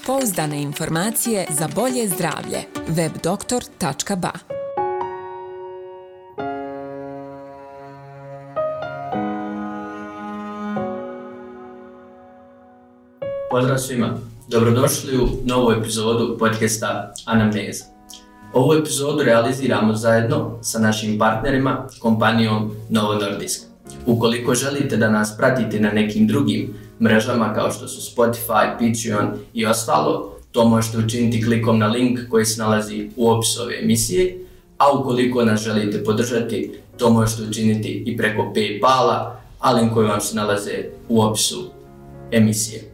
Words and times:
Pouzdane 0.00 0.62
informacije 0.62 1.46
za 1.50 1.68
bolje 1.74 2.08
zdravlje. 2.08 2.58
webdoktor.ba 2.88 4.32
Pozdrav 13.50 13.78
svima, 13.78 14.18
dobrodošli 14.48 15.16
u 15.16 15.28
novu 15.44 15.72
epizodu 15.72 16.36
podcasta 16.38 17.14
Anamneza. 17.26 17.84
Ovu 18.52 18.74
epizodu 18.74 19.22
realiziramo 19.22 19.94
zajedno 19.94 20.58
sa 20.62 20.78
našim 20.78 21.18
partnerima, 21.18 21.86
kompanijom 22.00 22.70
Novo 22.90 23.14
Nordisk. 23.14 23.62
Ukoliko 24.06 24.54
želite 24.54 24.96
da 24.96 25.10
nas 25.10 25.36
pratite 25.36 25.80
na 25.80 25.90
nekim 25.90 26.26
drugim 26.26 26.74
mrežama 27.02 27.54
kao 27.54 27.70
što 27.70 27.88
su 27.88 28.16
Spotify, 28.16 28.72
Patreon 28.72 29.38
i 29.54 29.66
ostalo, 29.66 30.36
to 30.52 30.68
možete 30.68 30.98
učiniti 30.98 31.44
klikom 31.44 31.78
na 31.78 31.86
link 31.86 32.18
koji 32.30 32.44
se 32.44 32.62
nalazi 32.62 33.10
u 33.16 33.30
opisu 33.30 33.62
ove 33.62 33.78
emisije, 33.82 34.46
a 34.78 34.92
ukoliko 34.92 35.44
nas 35.44 35.60
želite 35.60 36.04
podržati, 36.04 36.72
to 36.96 37.10
možete 37.10 37.42
učiniti 37.42 38.02
i 38.06 38.16
preko 38.16 38.52
Paypala, 38.54 39.30
a 39.58 39.72
link 39.72 39.92
koji 39.92 40.08
vam 40.08 40.20
se 40.20 40.36
nalaze 40.36 40.84
u 41.08 41.22
opisu 41.22 41.70
emisije. 42.30 42.92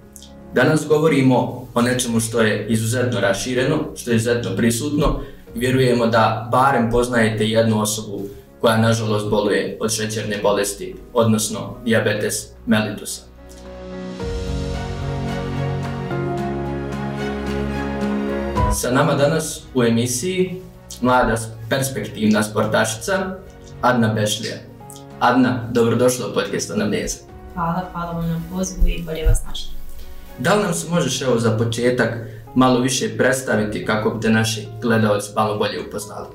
Danas 0.55 0.87
govorimo 0.89 1.69
o 1.75 1.83
nečemu 1.83 2.21
što 2.21 2.41
je 2.41 2.67
izuzetno 2.69 3.21
rašireno, 3.21 3.79
što 3.97 4.11
je 4.11 4.17
izuzetno 4.17 4.57
prisutno. 4.57 5.21
Vjerujemo 5.55 6.07
da 6.07 6.49
barem 6.53 6.91
poznajete 6.91 7.49
jednu 7.49 7.83
osobu 7.83 8.23
koja 8.61 8.77
nažalost 8.77 9.31
boluje 9.31 9.79
od 9.81 9.93
šećerne 9.93 10.39
bolesti, 10.43 10.95
odnosno 11.13 11.77
diabetes 11.85 12.47
mellitusa. 12.67 13.28
Sa 18.73 18.91
nama 18.91 19.15
danas 19.15 19.63
u 19.75 19.83
emisiji 19.85 20.63
mlada 21.01 21.37
perspektivna 21.71 22.43
sportašica 22.43 23.37
Adna 23.81 24.09
Bešlija. 24.15 24.57
Adna, 25.21 25.69
dobrodošla 25.71 26.27
u 26.27 26.35
podcast 26.35 26.71
Anamneza. 26.71 27.17
Hvala, 27.55 27.83
hvala 27.93 28.13
vam 28.13 28.29
na 28.29 28.41
pozivu 28.55 28.89
i 28.89 29.03
bolje 29.03 29.27
vas 29.27 29.45
našli. 29.47 29.71
Da 30.39 30.55
li 30.55 30.63
nam 30.63 30.75
se 30.75 30.91
možeš 30.91 31.23
evo 31.23 31.39
za 31.39 31.57
početak 31.59 32.15
malo 32.55 32.81
više 32.81 33.17
predstaviti 33.17 33.85
kako 33.87 34.11
bi 34.11 34.21
te 34.21 34.31
naši 34.31 34.69
gledalci 34.83 35.31
malo 35.37 35.59
bolje 35.59 35.87
upoznali? 35.89 36.27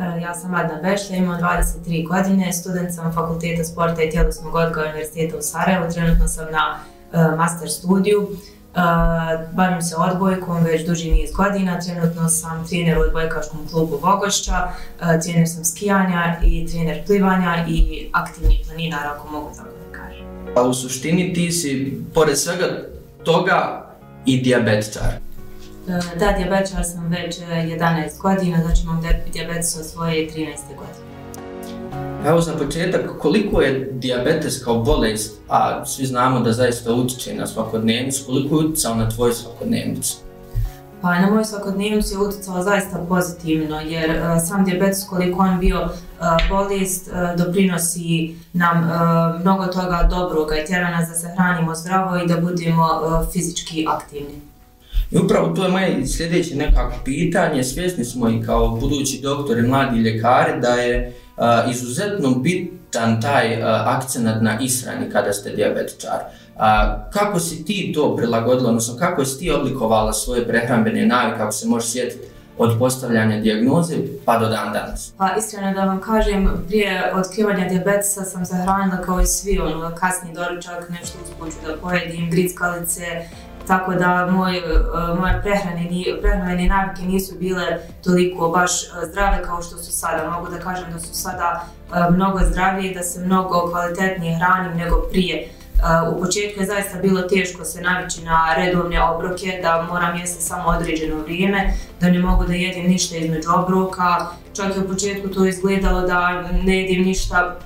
E, 0.00 0.20
Ja 0.20 0.34
sam 0.34 0.54
Adna 0.54 0.78
Bešlja, 0.82 1.16
imam 1.16 1.40
23 1.40 2.08
godine, 2.08 2.52
student 2.52 2.94
sam 2.94 3.12
Fakulteta 3.12 3.64
sporta 3.64 4.02
i 4.02 4.10
tjelesnog 4.10 4.54
odgoja 4.54 4.84
Univerziteta 4.90 5.36
u 5.36 5.42
Sarajevu, 5.42 5.92
trenutno 5.92 6.28
sam 6.28 6.44
na 6.52 6.78
e, 7.12 7.36
master 7.36 7.70
studiju. 7.70 8.28
E, 8.76 8.80
Bavim 9.52 9.82
se 9.82 9.96
odbojkom 9.96 10.64
već 10.64 10.86
duži 10.86 11.10
niz 11.10 11.30
godina, 11.32 11.80
trenutno 11.80 12.28
sam 12.28 12.66
trener 12.68 12.98
u 12.98 13.00
odbojkaškom 13.00 13.68
klubu 13.70 13.98
Vogošća, 14.02 14.68
e, 15.00 15.20
trener 15.20 15.48
sam 15.48 15.64
skijanja 15.64 16.36
i 16.42 16.66
trener 16.66 17.06
plivanja 17.06 17.64
i 17.68 18.08
aktivni 18.12 18.62
planinar, 18.66 19.06
ako 19.06 19.28
mogu 19.28 19.50
tako 19.56 19.68
da 19.68 19.98
kažem. 19.98 20.26
A 20.56 20.62
u 20.62 20.74
suštini 20.74 21.34
ti 21.34 21.52
si, 21.52 22.00
pored 22.14 22.38
svega 22.38 22.66
toga, 23.24 23.86
i 24.26 24.42
diabetičar. 24.42 25.12
E, 25.88 26.18
Da, 26.18 26.32
diabetičar 26.32 26.84
sam 26.84 27.08
već 27.08 27.38
e, 27.38 27.42
11 27.44 28.18
godina, 28.18 28.58
znači 28.62 28.82
imam 28.82 29.02
diabetes 29.32 29.76
od 29.76 29.86
svoje 29.86 30.30
13. 30.30 30.34
godine. 30.76 31.15
Evo 32.24 32.40
za 32.40 32.52
početak, 32.52 33.18
koliko 33.18 33.60
je 33.60 33.90
diabetes 33.92 34.64
kao 34.64 34.82
bolest, 34.82 35.40
a 35.48 35.84
svi 35.84 36.06
znamo 36.06 36.40
da 36.40 36.52
zaista 36.52 36.92
utiče 36.92 37.34
na 37.34 37.46
svakodnevnicu, 37.46 38.24
koliko 38.26 38.60
je 38.60 38.66
uticao 38.66 38.94
na 38.94 39.10
tvoju 39.10 39.32
svakodnevnicu? 39.32 40.16
Pa 41.00 41.20
na 41.20 41.30
moju 41.30 41.44
svakodnevnicu 41.44 42.14
je 42.14 42.18
utjecalo 42.18 42.62
zaista 42.62 43.04
pozitivno, 43.08 43.80
jer 43.80 44.10
e, 44.10 44.40
sam 44.40 44.64
diabetes 44.64 45.06
koliko 45.08 45.42
on 45.42 45.58
bio 45.60 45.78
e, 45.78 45.88
bolest, 46.50 47.08
e, 47.08 47.36
doprinosi 47.36 48.34
nam 48.52 48.90
mnogo 49.40 49.66
toga 49.66 50.08
dobroga 50.10 50.56
i 50.56 50.66
tjera 50.66 50.90
nas 50.90 51.08
da 51.08 51.14
se 51.14 51.28
hranimo 51.34 51.74
zdravo 51.74 52.16
i 52.16 52.26
da 52.26 52.36
budemo 52.36 52.88
fizički 53.32 53.86
aktivni. 53.88 54.40
I 55.10 55.18
upravo 55.18 55.48
to 55.48 55.64
je 55.64 55.70
moje 55.70 56.06
sljedeće 56.06 56.56
nekako 56.56 56.94
pitanje. 57.04 57.64
Svjesni 57.64 58.04
smo 58.04 58.30
i 58.30 58.42
kao 58.42 58.68
budući 58.68 59.20
doktori, 59.22 59.62
mladi 59.62 59.98
ljekari, 59.98 60.60
da 60.60 60.68
je 60.68 61.12
Uh, 61.36 61.70
izuzetno 61.70 62.30
bitan 62.30 63.20
taj 63.22 63.62
uh, 63.62 63.68
akcenat 63.68 64.42
na 64.42 64.58
ishrani 64.60 65.10
kada 65.10 65.32
ste 65.32 65.50
diabetičar. 65.50 66.20
A, 66.58 66.84
eh, 66.84 67.10
kako 67.12 67.40
si 67.40 67.64
ti 67.64 67.92
to 67.94 68.16
prilagodila, 68.16 68.68
odnosno 68.68 68.96
kako 68.98 69.24
si 69.24 69.38
ti 69.38 69.50
oblikovala 69.50 70.12
svoje 70.12 70.48
prehrambene 70.48 71.06
navike, 71.06 71.38
kako 71.38 71.52
se 71.52 71.68
može 71.68 71.86
sjetiti 71.86 72.26
od 72.58 72.78
postavljanja 72.78 73.40
dijagnoze 73.40 73.96
pa 74.24 74.38
do 74.38 74.48
dan 74.48 74.72
danas? 74.72 75.12
Pa 75.18 75.36
iskreno 75.38 75.72
da 75.72 75.84
vam 75.84 76.00
kažem, 76.00 76.48
prije 76.66 77.12
otkrivanja 77.14 77.68
diabetesa 77.68 78.24
sam 78.24 78.44
zahranila 78.44 79.02
kao 79.02 79.20
i 79.20 79.26
svi, 79.26 79.58
ono, 79.58 79.94
kasni 79.94 80.34
doručak, 80.34 80.88
nešto 80.90 81.18
uspoću 81.24 81.56
da 81.66 81.76
pojedim, 81.76 82.30
grickalice, 82.30 83.02
tako 83.66 83.94
da 83.94 84.26
moj, 84.30 84.56
e, 84.56 84.62
moje 85.20 85.42
prehrane, 85.42 85.88
prehrane 86.20 86.68
navike 86.68 87.02
nisu 87.02 87.34
bile 87.38 87.78
toliko 88.04 88.48
baš 88.48 88.82
e, 88.84 88.86
zdrave 89.10 89.42
kao 89.42 89.62
što 89.62 89.78
su 89.78 89.92
sada. 89.92 90.30
Mogu 90.30 90.50
da 90.50 90.58
kažem 90.58 90.92
da 90.92 90.98
su 90.98 91.14
sada 91.14 91.64
e, 91.94 92.10
mnogo 92.10 92.38
zdravije, 92.50 92.94
da 92.94 93.02
se 93.02 93.20
mnogo 93.20 93.68
kvalitetnije 93.70 94.36
hranim 94.36 94.76
nego 94.76 94.96
prije. 95.10 95.48
U 96.12 96.20
početku 96.20 96.60
je 96.60 96.66
zaista 96.66 96.98
bilo 96.98 97.22
teško 97.22 97.64
se 97.64 97.80
navići 97.80 98.24
na 98.24 98.54
redovne 98.56 99.02
obroke, 99.02 99.58
da 99.62 99.86
moram 99.92 100.16
jesti 100.16 100.42
samo 100.42 100.68
određeno 100.68 101.16
vrijeme, 101.22 101.72
da 102.00 102.10
ne 102.10 102.18
mogu 102.18 102.44
da 102.44 102.52
jedem 102.52 102.86
ništa 102.86 103.16
između 103.16 103.48
obroka. 103.56 104.26
Čak 104.54 104.76
i 104.76 104.80
u 104.80 104.88
početku 104.88 105.28
to 105.28 105.46
izgledalo 105.46 106.00
da 106.00 106.42
ne 106.52 106.82
jedem 106.82 107.04
ništa 107.04 107.56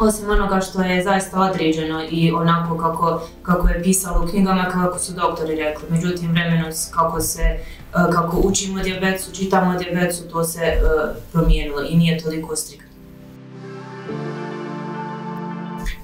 osim 0.00 0.30
onoga 0.30 0.60
što 0.60 0.82
je 0.82 1.04
zaista 1.04 1.40
određeno 1.40 2.02
i 2.10 2.32
onako 2.32 2.78
kako, 2.78 3.22
kako 3.42 3.68
je 3.68 3.82
pisalo 3.82 4.24
u 4.24 4.28
knjigama, 4.28 4.64
kako 4.64 4.98
su 4.98 5.12
doktori 5.12 5.56
rekli. 5.56 5.84
Međutim, 5.90 6.30
vremenom 6.30 6.70
kako 6.90 7.20
se 7.20 7.42
e, 7.42 7.58
kako 7.92 8.36
učimo 8.36 8.82
djebecu, 8.82 9.32
čitamo 9.34 9.78
djebecu, 9.78 10.22
to 10.28 10.44
se 10.44 10.60
uh, 10.60 11.16
promijenilo 11.32 11.82
i 11.88 11.96
nije 11.96 12.18
toliko 12.18 12.56
striktno. 12.56 12.86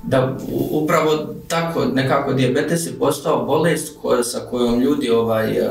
Da, 0.02 0.36
upravo 0.70 1.10
tako 1.48 1.84
nekako 1.84 2.32
dijabetes 2.32 2.86
je 2.86 2.98
postao 2.98 3.44
bolest 3.44 3.98
koja, 4.02 4.22
sa 4.22 4.38
kojom 4.50 4.80
ljudi 4.80 5.10
ovaj, 5.10 5.50
e, 5.50 5.68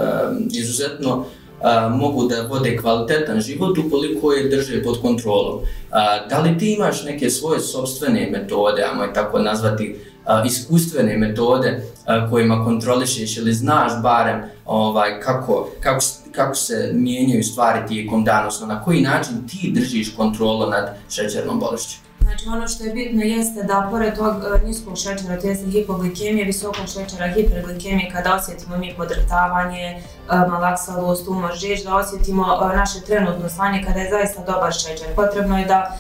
izuzetno 0.51 1.25
a, 1.63 1.89
mogu 1.89 2.27
da 2.27 2.47
vode 2.49 2.77
kvalitetan 2.77 3.39
život 3.39 3.77
ukoliko 3.77 4.31
je 4.31 4.49
drže 4.49 4.83
pod 4.83 5.01
kontrolom. 5.01 5.59
A, 5.91 6.27
da 6.29 6.39
li 6.39 6.57
ti 6.57 6.73
imaš 6.73 7.03
neke 7.03 7.29
svoje 7.29 7.59
sobstvene 7.59 8.29
metode, 8.31 8.83
ajmo 8.83 9.03
je 9.03 9.13
tako 9.13 9.39
nazvati, 9.39 9.95
a, 10.25 10.43
iskustvene 10.45 11.17
metode 11.17 11.83
a, 12.05 12.29
kojima 12.29 12.65
kontrolišeš 12.65 13.37
ili 13.37 13.53
znaš 13.53 13.91
barem 14.03 14.41
ovaj, 14.65 15.19
kako, 15.19 15.69
kako, 15.79 16.05
kako 16.31 16.55
se 16.55 16.91
mijenjaju 16.93 17.43
stvari 17.43 17.87
tijekom 17.87 18.23
dana, 18.23 18.39
odnosno 18.39 18.67
na 18.67 18.83
koji 18.83 19.01
način 19.01 19.47
ti 19.47 19.71
držiš 19.75 20.15
kontrolu 20.15 20.69
nad 20.69 20.95
šećernom 21.09 21.59
bolešću? 21.59 22.10
Znači 22.31 22.49
ono 22.49 22.67
što 22.67 22.83
je 22.83 22.93
bitno 22.93 23.21
jeste 23.21 23.63
da 23.63 23.87
pored 23.91 24.15
tog 24.15 24.35
e, 24.35 24.65
niskog 24.65 24.97
šećera, 24.97 25.41
to 25.41 25.47
jeste 25.47 25.65
hipoglikemije, 25.65 26.45
visokog 26.45 26.87
šećera, 26.87 27.27
hiperglikemije, 27.27 28.11
kada 28.11 28.35
osjetimo 28.35 28.77
mi 28.77 28.93
podrtavanje, 28.97 29.83
e, 29.83 30.01
malaksalost, 30.49 31.27
umor, 31.27 31.55
žiž, 31.55 31.83
da 31.83 31.95
osjetimo 31.95 32.45
e, 32.73 32.75
naše 32.75 33.01
trenutno 33.01 33.49
stanje 33.49 33.83
kada 33.87 33.99
je 33.99 34.11
zaista 34.11 34.43
dobar 34.53 34.73
šećer. 34.73 35.07
Potrebno 35.15 35.59
je 35.59 35.65
da 35.65 35.97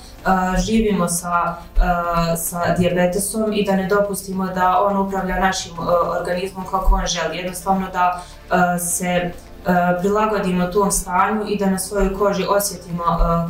živimo 0.65 1.07
sa, 1.07 1.55
sa 2.37 2.75
dijabetesom 2.77 3.53
i 3.53 3.65
da 3.65 3.75
ne 3.75 3.87
dopustimo 3.87 4.47
da 4.47 4.79
on 4.83 4.97
upravlja 4.97 5.39
našim 5.39 5.71
organizmom 6.19 6.65
kako 6.71 6.95
on 6.95 7.05
želi. 7.05 7.37
Jednostavno 7.37 7.87
da 7.93 8.23
se 8.79 9.31
prilagodimo 9.99 10.67
tom 10.67 10.91
stanju 10.91 11.41
i 11.47 11.57
da 11.57 11.69
na 11.69 11.79
svojoj 11.79 12.13
koži 12.13 12.45
osjetimo 12.49 13.03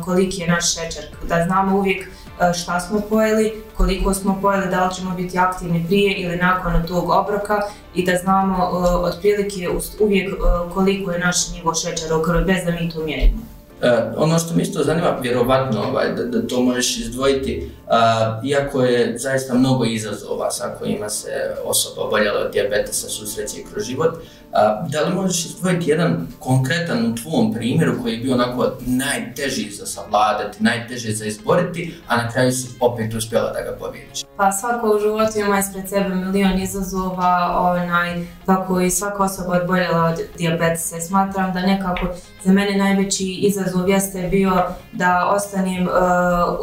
koliki 0.04 0.40
je 0.40 0.48
naš 0.48 0.74
šećer. 0.74 1.04
Da 1.28 1.44
znamo 1.44 1.76
uvijek 1.76 2.08
E, 2.50 2.54
šta 2.54 2.80
smo 2.80 3.00
pojeli, 3.00 3.52
koliko 3.76 4.14
smo 4.14 4.38
pojeli, 4.42 4.70
da 4.70 4.86
li 4.86 4.94
ćemo 4.94 5.14
biti 5.14 5.38
aktivni 5.38 5.84
prije 5.86 6.16
ili 6.16 6.36
nakon 6.36 6.86
tog 6.88 7.10
obroka 7.10 7.60
i 7.94 8.04
da 8.04 8.16
znamo 8.16 8.56
e, 8.56 8.66
otprilike 8.94 9.68
uvijek 10.00 10.32
e, 10.32 10.36
koliko 10.74 11.10
je 11.10 11.18
naš 11.18 11.52
nivo 11.52 11.74
šećera 11.74 12.16
u 12.16 12.22
krvi, 12.22 12.44
bez 12.44 12.64
da 12.64 12.70
mi 12.72 12.90
to 12.90 13.04
mjerimo. 13.04 13.51
E, 13.82 14.12
ono 14.16 14.38
što 14.38 14.54
mi 14.54 14.62
isto 14.62 14.84
zanima, 14.84 15.16
vjerovatno 15.22 15.82
ovaj, 15.82 16.12
da, 16.12 16.24
da 16.24 16.46
to 16.46 16.62
možeš 16.62 16.98
izdvojiti, 16.98 17.70
a, 17.88 18.40
iako 18.44 18.82
je 18.82 19.18
zaista 19.18 19.54
mnogo 19.54 19.84
izazova 19.84 20.50
sa 20.50 20.74
kojima 20.78 21.08
se 21.08 21.30
osoba 21.64 22.06
oboljela 22.06 22.40
od 22.40 22.52
dijabetesa 22.52 23.08
susreće 23.08 23.56
kroz 23.72 23.84
život, 23.84 24.14
a, 24.52 24.86
da 24.88 25.00
li 25.00 25.14
možeš 25.14 25.44
izdvojiti 25.44 25.90
jedan 25.90 26.26
konkretan 26.38 27.12
u 27.12 27.14
tvom 27.14 27.54
primjeru 27.54 28.02
koji 28.02 28.12
je 28.12 28.18
bio 28.18 28.34
onako 28.34 28.72
najteži 28.86 29.70
za 29.70 29.86
savladati, 29.86 30.62
najteže 30.62 31.12
za 31.12 31.24
izboriti, 31.24 31.94
a 32.08 32.16
na 32.16 32.30
kraju 32.30 32.52
si 32.52 32.68
opet 32.80 33.14
uspjela 33.14 33.52
da 33.52 33.60
ga 33.60 33.76
pobjediš? 33.78 34.24
Pa 34.36 34.52
svako 34.52 34.96
u 34.96 35.00
životu 35.00 35.38
ima 35.38 35.58
ispred 35.58 35.88
sebe 35.88 36.14
milion 36.14 36.58
izazova, 36.58 37.58
onaj, 37.60 38.26
kako 38.56 38.80
i 38.80 38.90
svaka 38.90 39.22
osoba 39.22 39.52
odboljela 39.62 40.04
od 40.04 40.20
diabetesa. 40.38 41.00
Smatram 41.00 41.52
da 41.52 41.60
nekako 41.60 42.06
za 42.44 42.52
mene 42.52 42.76
najveći 42.78 43.24
izazov 43.24 43.88
jeste 43.88 44.28
bio 44.28 44.52
da 44.92 45.30
ostanem 45.34 45.88
uh, 45.88 45.92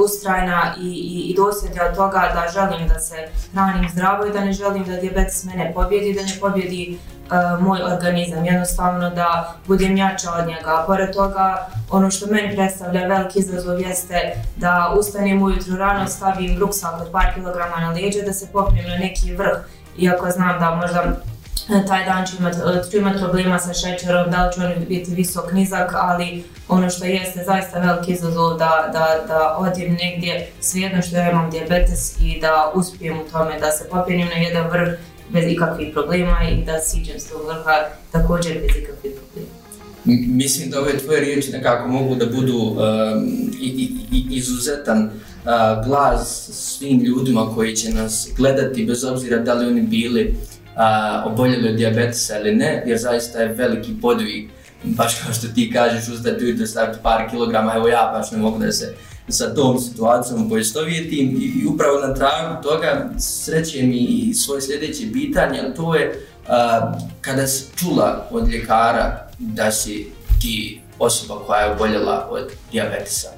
ustrajna 0.05 0.73
i, 0.81 0.87
i, 0.87 1.31
i 1.31 1.35
dosljedja 1.35 1.85
od 1.89 1.95
toga 1.95 2.31
da 2.33 2.51
želim 2.53 2.87
da 2.87 2.99
se 2.99 3.15
hranim 3.53 3.89
zdravo 3.89 4.25
i 4.25 4.33
da 4.33 4.45
ne 4.45 4.53
želim 4.53 4.83
da 4.83 4.95
diabetes 4.95 5.43
mene 5.43 5.71
pobjedi, 5.73 6.13
da 6.13 6.21
ne 6.21 6.39
pobjedi 6.41 6.97
uh, 7.25 7.63
moj 7.63 7.79
organizam, 7.93 8.45
jednostavno 8.45 9.09
da 9.09 9.53
budem 9.67 9.97
jača 9.97 10.31
od 10.39 10.47
njega. 10.47 10.69
A 10.69 10.83
pored 10.87 11.13
toga, 11.13 11.67
ono 11.91 12.11
što 12.11 12.27
meni 12.31 12.55
predstavlja 12.55 13.07
veliki 13.07 13.39
izazov 13.39 13.79
jeste 13.79 14.31
da 14.55 14.93
ustanem 14.99 15.43
ujutru 15.43 15.75
rano, 15.77 16.07
stavim 16.07 16.59
ruksak 16.59 17.01
od 17.01 17.11
par 17.11 17.33
kilograma 17.33 17.77
na 17.79 17.91
leđe, 17.91 18.21
da 18.21 18.33
se 18.33 18.47
popnem 18.53 18.85
na 18.87 18.97
neki 18.97 19.35
vrh, 19.35 19.57
iako 19.97 20.29
znam 20.29 20.59
da 20.59 20.75
možda 20.75 21.03
taj 21.87 22.05
dan 22.05 22.25
ću 22.27 22.35
imati 22.39 22.57
e, 22.57 22.91
ću 22.91 22.97
imat 22.97 23.17
problema 23.19 23.59
sa 23.59 23.73
šećerom, 23.73 24.31
da 24.31 24.45
li 24.45 24.53
će 24.53 24.61
on 24.61 24.85
biti 24.87 25.11
visok, 25.15 25.51
nizak, 25.51 25.91
ali 25.93 26.43
ono 26.67 26.89
što 26.89 27.05
jeste 27.05 27.43
zaista 27.43 27.79
veliki 27.79 28.11
izazov 28.11 28.57
da, 28.57 28.89
da, 28.93 29.25
da 29.27 29.55
odim 29.57 29.97
negdje 30.01 30.47
svijedno 30.59 31.01
što 31.01 31.15
ja 31.15 31.31
imam 31.31 31.51
diabetes 31.51 32.15
i 32.21 32.39
da 32.41 32.71
uspijem 32.75 33.19
u 33.19 33.31
tome 33.31 33.59
da 33.59 33.71
se 33.71 33.89
popinim 33.89 34.27
na 34.27 34.35
jedan 34.35 34.67
vrh 34.71 34.89
bez 35.29 35.43
ikakvih 35.47 35.87
problema 35.93 36.37
i 36.51 36.65
da 36.65 36.79
siđem 36.79 37.19
s 37.19 37.29
tog 37.29 37.41
vrha 37.47 37.75
također 38.11 38.53
bez 38.53 38.83
ikakvih 38.83 39.13
problema. 39.19 39.59
Mislim 40.27 40.69
da 40.69 40.79
ove 40.79 40.97
tvoje 40.97 41.19
riječi 41.19 41.51
nekako 41.51 41.87
mogu 41.87 42.15
da 42.15 42.25
budu 42.25 42.57
um, 42.57 42.77
i, 43.61 43.67
i, 43.67 44.17
i 44.17 44.37
izuzetan 44.37 45.03
uh, 45.03 45.85
glas 45.85 46.49
svim 46.53 47.01
ljudima 47.03 47.51
koji 47.55 47.75
će 47.75 47.89
nas 47.89 48.29
gledati 48.37 48.85
bez 48.85 49.03
obzira 49.03 49.37
da 49.37 49.53
li 49.53 49.67
oni 49.67 49.81
bili 49.81 50.35
a, 50.79 51.23
oboljeli 51.25 51.69
od 51.69 51.75
diabetesa 51.75 52.39
ili 52.39 52.55
ne, 52.55 52.83
jer 52.85 52.97
zaista 52.97 53.39
je 53.39 53.53
veliki 53.53 53.93
podvig, 54.01 54.49
baš 54.83 55.15
kao 55.23 55.33
što 55.33 55.47
ti 55.47 55.71
kažeš, 55.73 56.07
ustati 56.07 56.45
ujutro 56.45 56.67
staviti 56.67 56.99
par 57.03 57.29
kilograma, 57.29 57.73
evo 57.75 57.87
ja 57.87 58.11
baš 58.13 58.31
ne 58.31 58.37
mogu 58.37 58.59
da 58.59 58.71
se 58.71 58.95
sa 59.29 59.53
tom 59.53 59.79
situacijom 59.79 60.49
poistovjetim. 60.49 61.29
I, 61.29 61.61
i 61.61 61.65
upravo 61.65 61.99
na 61.99 62.13
tragu 62.13 62.63
toga 62.63 63.09
srećem 63.19 63.91
i 63.93 64.33
svoje 64.33 64.61
sljedeće 64.61 65.11
pitanje, 65.13 65.59
a 65.59 65.73
to 65.73 65.95
je 65.95 66.27
a, 66.47 66.93
kada 67.21 67.47
si 67.47 67.65
čula 67.75 68.27
od 68.31 68.49
ljekara 68.49 69.27
da 69.39 69.71
si 69.71 70.07
ti 70.41 70.81
osoba 70.99 71.39
koja 71.45 71.59
je 71.59 71.71
oboljela 71.71 72.27
od 72.31 72.51
diabetesa, 72.71 73.29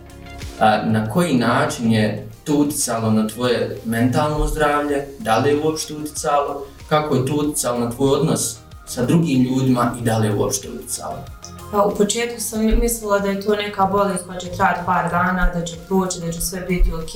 a, 0.60 0.82
na 0.86 1.10
koji 1.10 1.38
način 1.38 1.92
je 1.92 2.28
to 2.44 2.54
uticalo 2.54 3.12
na 3.12 3.28
tvoje 3.28 3.78
mentalno 3.86 4.48
zdravlje, 4.48 5.06
da 5.20 5.38
li 5.38 5.50
je 5.50 5.60
uopšte 5.64 5.94
uticalo, 5.94 6.66
kako 6.92 7.16
je 7.16 7.26
to 7.26 7.34
utjecalo 7.34 7.80
na 7.80 7.92
tvoj 7.92 8.10
odnos 8.10 8.58
sa 8.86 9.06
drugim 9.06 9.44
ljudima 9.44 9.92
i 10.00 10.04
da 10.04 10.18
li 10.18 10.28
je 10.28 10.36
uopšte 10.36 10.70
utjecalo? 10.70 11.18
Pa 11.72 11.84
u 11.84 11.96
početku 11.96 12.42
sam 12.42 12.80
mislila 12.80 13.20
da 13.20 13.30
je 13.30 13.42
to 13.42 13.56
neka 13.56 13.86
bolest 13.86 14.26
koja 14.26 14.40
će 14.40 14.48
trajati 14.48 14.80
par 14.86 15.10
dana, 15.10 15.52
da 15.54 15.66
će 15.66 15.76
proći, 15.88 16.20
da 16.20 16.32
će 16.32 16.42
sve 16.42 16.62
biti 16.62 16.94
ok. 16.94 17.14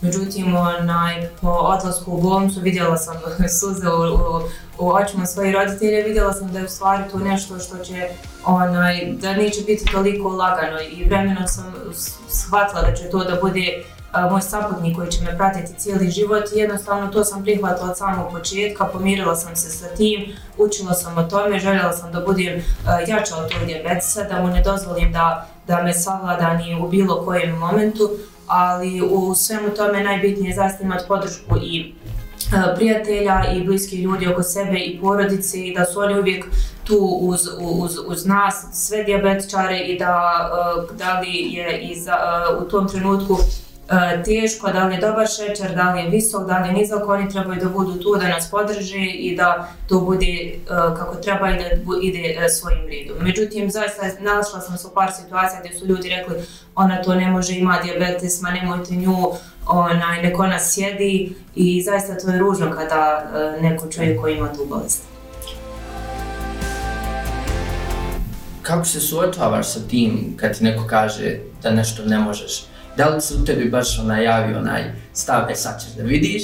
Međutim, 0.00 0.56
onaj, 0.56 1.28
po 1.40 1.48
odlasku 1.48 2.12
u 2.12 2.20
bolnicu 2.20 2.60
vidjela 2.60 2.96
sam 2.96 3.14
suze 3.60 3.88
u, 3.88 4.02
u, 4.02 4.42
u 4.78 4.90
očima 4.90 5.26
svojih 5.26 5.54
roditelja, 5.54 6.06
vidjela 6.06 6.32
sam 6.32 6.52
da 6.52 6.58
je 6.58 6.64
u 6.64 6.68
stvari 6.68 7.02
to 7.12 7.18
nešto 7.18 7.58
što 7.58 7.78
će, 7.78 8.08
onaj, 8.44 9.12
da 9.12 9.32
neće 9.32 9.60
biti 9.66 9.92
toliko 9.92 10.28
lagano 10.28 10.80
i 10.80 11.04
vremenom 11.04 11.48
sam 11.48 11.74
shvatila 12.28 12.82
da 12.82 12.94
će 12.94 13.10
to 13.10 13.24
da 13.24 13.40
bude 13.42 13.84
moj 14.30 14.40
saputnik 14.40 14.96
koji 14.96 15.10
će 15.10 15.24
me 15.24 15.36
pratiti 15.36 15.78
cijeli 15.78 16.10
život 16.10 16.44
i 16.54 16.58
jednostavno 16.58 17.08
to 17.08 17.24
sam 17.24 17.42
prihvatila 17.42 17.90
od 17.90 17.98
samog 17.98 18.32
početka, 18.32 18.84
pomirila 18.84 19.36
sam 19.36 19.56
se 19.56 19.70
sa 19.70 19.86
tim, 19.86 20.32
učila 20.58 20.94
sam 20.94 21.18
o 21.18 21.22
tome, 21.22 21.58
željela 21.58 21.92
sam 21.92 22.12
da 22.12 22.20
budem 22.20 22.64
jača 23.08 23.36
od 23.36 23.52
tog 23.52 23.66
diabetesa, 23.66 24.22
da 24.24 24.42
mu 24.42 24.48
ne 24.48 24.62
dozvolim 24.62 25.12
da, 25.12 25.48
da 25.66 25.82
me 25.82 25.92
savlada 25.92 26.54
ni 26.54 26.80
u 26.82 26.88
bilo 26.88 27.24
kojem 27.24 27.58
momentu, 27.58 28.10
ali 28.46 29.02
u 29.02 29.34
svemu 29.34 29.70
tome 29.76 30.04
najbitnije 30.04 30.50
je 30.50 30.56
zaista 30.56 30.84
imati 30.84 31.04
podršku 31.08 31.56
i 31.62 31.94
prijatelja 32.76 33.44
i 33.54 33.64
bliski 33.64 34.02
ljudi 34.02 34.28
oko 34.28 34.42
sebe 34.42 34.78
i 34.78 35.00
porodice 35.00 35.58
i 35.58 35.74
da 35.74 35.84
su 35.84 36.00
oni 36.00 36.18
uvijek 36.18 36.44
tu 36.84 36.98
uz, 37.20 37.48
uz, 37.60 37.98
uz 38.06 38.26
nas, 38.26 38.66
sve 38.72 39.04
diabetičare 39.04 39.78
i 39.78 39.98
da, 39.98 40.50
da 40.98 41.20
li 41.20 41.28
je 41.30 41.78
i 41.80 42.00
za, 42.00 42.16
u 42.60 42.68
tom 42.68 42.88
trenutku 42.88 43.38
E, 43.90 44.22
teško, 44.22 44.72
da 44.72 44.84
li 44.84 44.94
je 44.94 45.00
dobar 45.00 45.26
šećer, 45.28 45.74
da 45.74 45.92
li 45.92 46.00
je 46.00 46.08
visok, 46.08 46.46
da 46.46 46.58
li 46.58 46.68
je 46.68 46.74
nizak, 46.74 47.08
oni 47.08 47.30
trebaju 47.30 47.60
da 47.60 47.68
budu 47.68 47.98
tu 48.02 48.16
da 48.16 48.28
nas 48.28 48.50
podrže 48.50 49.04
i 49.04 49.36
da 49.36 49.68
to 49.88 50.00
bude 50.00 50.26
e, 50.26 50.58
kako 50.68 51.16
treba 51.16 51.50
i 51.50 51.56
da 51.56 51.64
ide 52.02 52.36
e, 52.38 52.48
svojim 52.48 52.86
redom. 52.88 53.16
Međutim, 53.20 53.70
zaista 53.70 54.02
nalašla 54.20 54.60
sam 54.60 54.78
se 54.78 54.86
u 54.86 54.90
par 54.94 55.12
situacija 55.12 55.60
gdje 55.60 55.78
su 55.78 55.86
ljudi 55.86 56.08
rekli 56.08 56.34
ona 56.74 57.02
to 57.02 57.14
ne 57.14 57.30
može, 57.30 57.54
ima 57.54 57.78
diabetes, 57.82 58.40
ma 58.40 58.50
nemojte 58.50 58.94
nju, 58.94 59.16
onaj, 59.66 60.22
neko 60.22 60.46
nas 60.46 60.74
sjedi 60.74 61.34
i 61.54 61.82
zaista 61.82 62.18
to 62.18 62.30
je 62.30 62.38
ružno 62.38 62.70
kada 62.70 63.30
neko 63.60 63.88
čovjek 63.88 64.20
koji 64.20 64.36
ima 64.36 64.52
tu 64.52 64.66
bolest. 64.68 65.02
Kako 68.62 68.84
se 68.84 69.00
suočavaš 69.00 69.72
sa 69.72 69.80
tim 69.90 70.34
kad 70.36 70.58
ti 70.58 70.64
neko 70.64 70.86
kaže 70.86 71.38
da 71.62 71.70
nešto 71.70 72.02
ne 72.04 72.18
možeš? 72.18 72.69
Da 72.96 73.08
li 73.08 73.20
se 73.20 73.34
u 73.34 73.44
tebi 73.44 73.70
baš 73.70 73.98
onaj 73.98 74.24
javi 74.24 74.54
onaj 74.54 74.82
stav, 75.12 75.50
e 75.50 75.54
sad 75.54 75.80
ćeš 75.82 75.90
da 75.90 76.02
vidiš, 76.02 76.42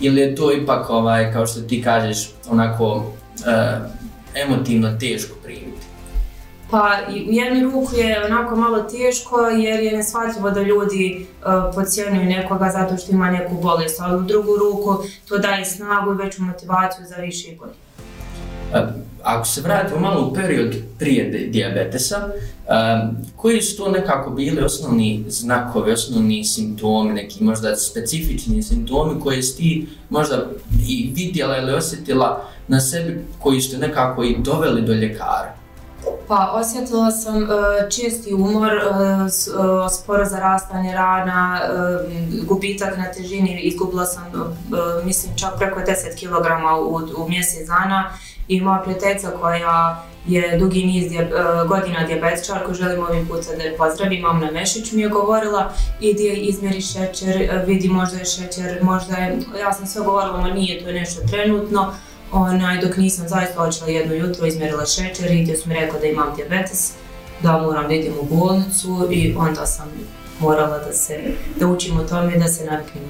ili 0.00 0.20
je 0.20 0.34
to 0.34 0.52
ipak 0.52 0.90
ovaj, 0.90 1.32
kao 1.32 1.46
što 1.46 1.60
ti 1.60 1.82
kažeš, 1.82 2.30
onako 2.50 2.94
uh, 2.94 3.04
emotivno 4.34 4.96
teško 5.00 5.34
primiti? 5.44 5.88
Pa 6.70 6.98
u 7.08 7.32
jednu 7.32 7.70
ruku 7.70 7.94
je 7.96 8.24
onako 8.24 8.56
malo 8.56 8.82
teško 8.82 9.40
jer 9.40 9.80
je 9.80 9.96
nesvatljivo 9.96 10.50
da 10.50 10.62
ljudi 10.62 11.26
uh, 11.26 11.74
pocijenuju 11.74 12.24
nekoga 12.24 12.70
zato 12.72 12.96
što 12.96 13.12
ima 13.12 13.30
neku 13.30 13.54
bolest, 13.54 14.00
ali 14.00 14.16
u 14.16 14.26
drugu 14.26 14.56
ruku 14.56 14.96
to 15.28 15.38
daje 15.38 15.64
snagu 15.64 16.12
i 16.12 16.24
veću 16.24 16.42
motivaciju 16.42 17.06
za 17.06 17.16
više 17.16 17.56
godine. 17.56 17.78
Ako 19.22 19.44
se 19.44 19.60
vratimo 19.60 20.00
malo 20.00 20.26
u 20.26 20.34
period 20.34 20.76
prije 20.98 21.48
diabetesa, 21.48 22.16
um, 22.26 23.16
koji 23.36 23.62
su 23.62 23.76
to 23.76 23.90
nekako 23.90 24.30
bili 24.30 24.62
osnovni 24.62 25.24
znakovi, 25.28 25.92
osnovni 25.92 26.44
simptomi, 26.44 27.12
neki 27.12 27.44
možda 27.44 27.76
specifični 27.76 28.62
simptomi 28.62 29.20
koje 29.20 29.42
si 29.42 29.56
ti 29.56 29.88
možda 30.10 30.46
i 30.88 31.12
vidjela 31.14 31.56
ili 31.56 31.72
osjetila 31.72 32.44
na 32.68 32.80
sebi 32.80 33.24
koji 33.38 33.60
ste 33.60 33.78
nekako 33.78 34.24
i 34.24 34.36
doveli 34.38 34.82
do 34.82 34.92
ljekara? 34.92 35.58
Pa 36.28 36.52
osjetila 36.54 37.10
sam 37.10 37.42
uh, 37.42 37.48
česti 37.90 38.34
umor, 38.34 38.72
uh, 38.72 39.92
sporo 39.92 40.24
zarastanje 40.24 40.92
rana, 40.92 41.60
uh, 41.62 42.46
gubitak 42.48 42.96
na 42.96 43.12
težini, 43.12 43.60
izgubila 43.60 44.06
sam 44.06 44.24
uh, 44.34 45.04
mislim 45.04 45.32
čak 45.36 45.50
preko 45.58 45.80
10 45.80 45.84
kg 46.20 46.46
u, 46.80 47.22
u 47.22 47.28
mjesec 47.28 47.66
dana 47.66 48.10
i 48.48 48.60
moja 48.60 48.78
prijateljica 48.78 49.30
koja 49.40 50.04
je 50.26 50.58
dugi 50.58 50.84
niz 50.84 51.08
dje, 51.08 51.20
e, 51.20 51.28
godina 51.68 52.06
dijabetičar 52.06 52.64
koju 52.64 52.74
želim 52.74 53.02
ovim 53.04 53.26
puta 53.26 53.56
da 53.56 53.62
je 53.62 53.76
pozdravim, 53.76 54.24
Amna 54.24 54.50
Mešić 54.50 54.92
mi 54.92 55.02
je 55.02 55.08
govorila, 55.08 55.72
idi 56.00 56.22
izmjeri 56.22 56.80
šećer, 56.80 57.42
e, 57.42 57.64
vidi 57.66 57.88
možda 57.88 58.18
je 58.18 58.24
šećer, 58.24 58.78
možda 58.82 59.16
je, 59.16 59.38
ja 59.60 59.72
sam 59.72 59.86
sve 59.86 60.04
govorila, 60.04 60.40
ma 60.40 60.48
nije 60.48 60.84
to 60.84 60.92
nešto 60.92 61.20
trenutno, 61.30 61.94
onaj, 62.32 62.80
dok 62.80 62.96
nisam 62.96 63.28
zaista 63.28 63.62
očela 63.62 63.90
jedno 63.90 64.14
jutro, 64.14 64.46
izmjerila 64.46 64.86
šećer 64.86 65.30
i 65.30 65.42
gdje 65.42 65.56
su 65.56 65.68
mi 65.68 65.74
rekla 65.74 66.00
da 66.00 66.06
imam 66.06 66.32
dijabetes, 66.36 66.92
da 67.42 67.58
moram 67.58 67.88
da 67.88 67.94
idem 67.94 68.12
u 68.20 68.36
bolnicu 68.36 69.08
i 69.10 69.34
onda 69.38 69.66
sam 69.66 69.88
morala 70.40 70.78
da 70.78 70.92
se, 70.92 71.20
da 71.60 71.66
učim 71.66 72.00
o 72.00 72.04
tome 72.04 72.34
i 72.34 72.38
da 72.38 72.48
se 72.48 72.64
naviknem. 72.64 73.04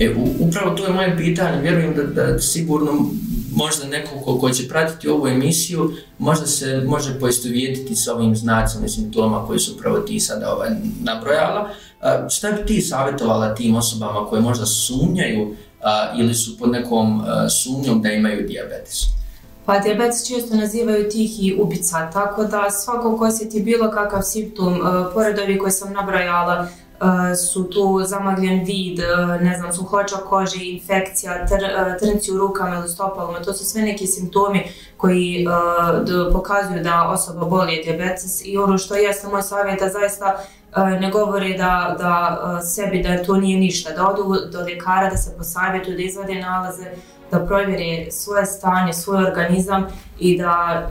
E, 0.00 0.14
upravo 0.38 0.70
to 0.70 0.86
je 0.86 0.92
moje 0.92 1.16
pitanje, 1.16 1.60
vjerujem 1.62 1.94
da, 1.94 2.02
da 2.02 2.38
sigurno 2.38 3.10
možda 3.52 3.86
neko 3.86 4.20
ko, 4.24 4.38
ko 4.38 4.50
će 4.50 4.68
pratiti 4.68 5.08
ovu 5.08 5.26
emisiju, 5.26 5.92
možda 6.18 6.46
se 6.46 6.82
može 6.86 7.20
poistovjetiti 7.20 7.96
sa 7.96 8.14
ovim 8.14 8.36
znacima 8.36 8.86
i 8.86 8.88
simptoma 8.88 9.46
koji 9.46 9.58
su 9.58 9.74
upravo 9.74 9.98
ti 9.98 10.20
sada 10.20 10.54
ovaj, 10.54 10.70
nabrojala. 11.02 11.70
A, 12.00 12.28
šta 12.28 12.52
bi 12.52 12.66
ti 12.66 12.82
savjetovala 12.82 13.54
tim 13.54 13.74
osobama 13.74 14.26
koje 14.26 14.42
možda 14.42 14.66
sumnjaju 14.66 15.56
a, 15.82 16.12
ili 16.18 16.34
su 16.34 16.58
pod 16.58 16.70
nekom 16.70 17.20
a, 17.20 17.48
sumnjom 17.48 18.02
da 18.02 18.12
imaju 18.12 18.48
diabetes? 18.48 19.19
Pa 19.66 19.78
diabetes 19.78 20.28
često 20.28 20.56
nazivaju 20.56 21.08
tihi 21.08 21.56
ubica, 21.60 22.10
tako 22.12 22.44
da 22.44 22.70
svako 22.70 23.16
ko 23.16 23.26
osjeti 23.26 23.62
bilo 23.62 23.90
kakav 23.90 24.22
simptom, 24.22 24.72
uh, 24.72 25.12
pored 25.14 25.38
ovih 25.38 25.58
koje 25.58 25.70
sam 25.70 25.92
nabrajala, 25.92 26.66
e, 27.00 27.36
su 27.36 27.70
tu 27.70 28.00
zamagljen 28.04 28.64
vid, 28.64 28.98
e, 29.00 29.04
ne 29.40 29.56
znam, 29.58 29.72
suhoća 29.72 30.16
kože, 30.16 30.64
infekcija, 30.64 31.46
tr, 31.46 31.54
trnci 32.00 32.32
u 32.32 32.38
rukama 32.38 32.76
ili 32.76 32.88
stopalima, 32.88 33.42
to 33.42 33.52
su 33.52 33.64
sve 33.64 33.82
neki 33.82 34.06
simptomi 34.06 34.62
koji 34.96 35.46
uh, 35.46 36.32
pokazuju 36.32 36.82
da 36.82 37.08
osoba 37.08 37.46
boli 37.46 37.82
diabetes 37.84 38.44
i 38.44 38.58
ono 38.58 38.78
što 38.78 38.94
jeste 38.94 39.28
moj 39.28 39.42
savjet 39.42 39.80
da 39.80 39.88
zaista 39.88 40.36
uh, 40.76 41.00
ne 41.00 41.10
govori 41.10 41.58
da, 41.58 41.96
da 41.98 42.40
uh, 42.42 42.58
sebi 42.68 43.02
da 43.02 43.22
to 43.22 43.36
nije 43.36 43.58
ništa, 43.58 43.92
da 43.92 44.08
odu 44.08 44.50
do 44.52 44.68
ljekara, 44.68 45.10
da 45.10 45.16
se 45.16 45.36
posavjetuju, 45.38 45.96
da 45.96 46.02
izvade 46.02 46.34
nalaze, 46.34 46.84
da 47.30 47.46
provjere 47.46 48.10
svoje 48.10 48.46
stanje, 48.46 48.92
svoj 48.92 49.24
organizam 49.24 49.86
i 50.18 50.38
da, 50.38 50.90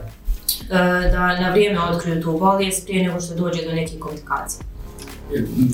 e, 0.70 1.10
da 1.12 1.40
na 1.40 1.50
vrijeme 1.50 1.80
otkriju 1.80 2.22
tu 2.22 2.38
bolest 2.38 2.86
prije 2.86 3.06
nego 3.06 3.20
što 3.20 3.34
dođe 3.34 3.64
do 3.64 3.72
nekih 3.72 3.98
komplikacija. 3.98 4.64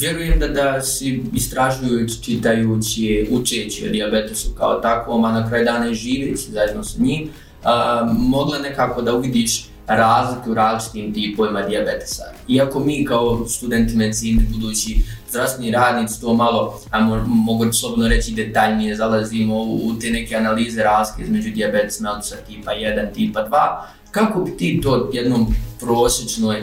Vjerujem 0.01 0.39
da, 0.39 0.49
da 0.49 0.83
si 0.83 1.23
istražujući, 1.33 2.23
čitajući, 2.23 3.29
učeći 3.31 3.89
o 3.89 3.93
diabetesu 3.93 4.49
kao 4.59 4.81
takvom, 4.81 5.25
a 5.25 5.33
na 5.33 5.49
kraju 5.49 5.65
dana 5.65 5.91
i 5.91 5.95
živeći 5.95 6.53
zajedno 6.53 6.85
sa 6.85 7.03
njim, 7.03 7.31
a, 7.65 8.07
mogla 8.19 8.59
nekako 8.59 9.03
da 9.03 9.15
uvidiš 9.15 9.69
razlike 9.87 10.51
u 10.51 10.55
različitim 10.55 11.15
tipovima 11.15 11.63
diabetesa. 11.63 12.23
Iako 12.49 12.81
mi 12.81 13.05
kao 13.05 13.47
studenti 13.49 13.97
medicine, 13.97 14.43
budući 14.53 14.97
zdravstveni 15.37 15.71
radnici, 15.71 16.21
to 16.21 16.35
malo, 16.35 16.81
a 16.91 17.01
mogu 17.27 17.73
slobodno 17.73 18.09
reći 18.09 18.33
detaljnije, 18.33 18.97
zalazimo 18.97 19.55
u, 19.55 19.77
u 19.87 19.99
te 20.01 20.11
neke 20.11 20.37
analize 20.37 20.83
razlike 20.83 21.23
između 21.23 21.51
diabetes 21.51 22.01
mellitusa 22.01 22.37
tipa 22.47 22.71
1, 22.71 23.15
tipa 23.15 23.41
2, 23.41 23.77
kako 24.11 24.41
bi 24.41 24.57
ti 24.57 24.81
to 24.83 25.11
jednom 25.13 25.55
prosječnoj 25.81 26.63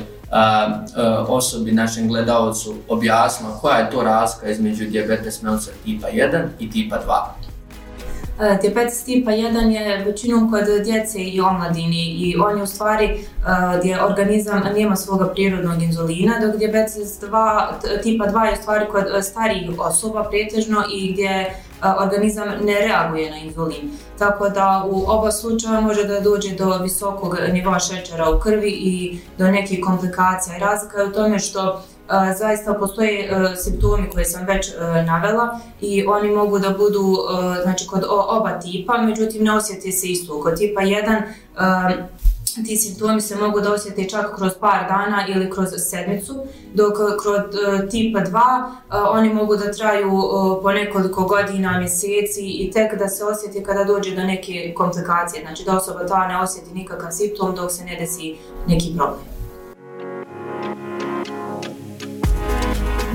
osobi, 1.27 1.71
našem 1.71 2.07
gledalcu, 2.07 2.73
objasnila 2.89 3.57
koja 3.57 3.77
je 3.77 3.91
to 3.91 4.03
razlika 4.03 4.49
između 4.49 4.85
diabetes 4.85 5.41
mellitusa 5.41 5.71
tipa 5.85 6.07
1 6.07 6.47
i 6.59 6.71
tipa 6.71 6.95
2? 7.07 7.42
E, 8.39 8.57
diabetes 8.61 9.03
tipa 9.03 9.31
1 9.31 9.69
je 9.69 10.05
većinom 10.05 10.51
kod 10.51 10.83
djece 10.83 11.19
i 11.19 11.41
omladini 11.41 12.05
i 12.05 12.35
on 12.37 12.57
je 12.57 12.63
u 12.63 12.67
stvari 12.67 13.05
e, 13.05 13.19
gdje 13.79 14.03
organizam 14.03 14.61
nema 14.75 14.95
svoga 14.95 15.27
prirodnog 15.27 15.81
inzulina, 15.81 16.39
dok 16.39 16.55
diabetes 16.55 17.21
2, 17.21 18.01
tipa 18.03 18.25
2 18.25 18.45
je 18.45 18.53
u 18.53 18.61
stvari 18.61 18.85
kod 18.91 19.03
e, 19.17 19.21
starijih 19.21 19.79
osoba 19.79 20.23
pretežno 20.29 20.83
i 20.93 21.13
gdje 21.13 21.53
organizam 22.03 22.47
ne 22.63 22.73
reaguje 22.73 23.31
na 23.31 23.37
inzulin. 23.37 23.91
Tako 24.19 24.49
da 24.49 24.85
u 24.89 25.03
oba 25.07 25.31
slučaja 25.31 25.81
može 25.81 26.03
da 26.03 26.19
dođe 26.19 26.55
do 26.55 26.77
visokog 26.77 27.37
nivoa 27.51 27.79
šećera 27.79 28.29
u 28.29 28.39
krvi 28.39 28.69
i 28.69 29.19
do 29.37 29.47
nekih 29.47 29.79
komplikacija. 29.85 30.57
Razlika 30.57 30.97
je 30.97 31.07
u 31.07 31.11
tome 31.11 31.39
što 31.39 31.83
zaista 32.37 32.73
postoje 32.73 33.25
e, 33.25 33.55
simptomi 33.55 34.09
koje 34.09 34.25
sam 34.25 34.45
već 34.45 34.69
e, 34.69 35.03
navela 35.03 35.59
i 35.81 36.05
oni 36.05 36.31
mogu 36.31 36.59
da 36.59 36.69
budu 36.69 37.17
e, 37.59 37.61
znači 37.63 37.87
kod 37.87 38.03
oba 38.09 38.59
tipa, 38.59 38.97
međutim 38.97 39.43
ne 39.43 39.51
osjeti 39.55 39.91
se 39.91 40.07
isto. 40.07 40.41
Kod 40.41 40.57
tipa 40.57 40.81
1 40.81 42.03
ti 42.65 42.75
simptomi 42.75 43.21
se 43.21 43.35
mogu 43.35 43.61
da 43.61 43.73
osjeti 43.73 44.09
čak 44.09 44.35
kroz 44.35 44.51
par 44.59 44.87
dana 44.87 45.25
ili 45.27 45.51
kroz 45.51 45.67
sedmicu, 45.77 46.35
dok 46.73 46.93
kroz 47.21 47.41
tipa 47.91 48.19
2 48.19 49.09
oni 49.11 49.33
mogu 49.33 49.55
da 49.55 49.71
traju 49.71 50.13
uh, 50.13 50.61
po 50.63 50.71
nekoliko 50.71 51.23
godina, 51.23 51.79
mjeseci 51.79 52.45
i 52.45 52.71
tek 52.71 52.99
da 52.99 53.07
se 53.07 53.25
osjeti 53.25 53.63
kada 53.63 53.83
dođe 53.83 54.15
do 54.15 54.23
neke 54.23 54.73
komplikacije. 54.77 55.43
Znači 55.45 55.63
da 55.63 55.77
osoba 55.77 56.05
ta 56.05 56.27
ne 56.27 56.41
osjeti 56.41 56.73
nikakav 56.73 57.11
simptom 57.11 57.55
dok 57.55 57.71
se 57.71 57.85
ne 57.85 57.95
desi 57.99 58.35
neki 58.67 58.93
problem. 58.97 59.32